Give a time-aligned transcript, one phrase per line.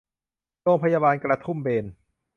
[0.63, 1.85] โรงพยาบาลกระทุ่มแบน